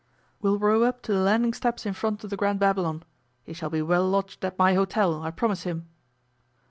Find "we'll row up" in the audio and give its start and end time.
0.41-1.03